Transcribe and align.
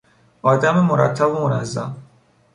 آدم 0.41 0.79
مرتب 0.79 1.29
و 1.29 1.47
منظم 1.47 1.95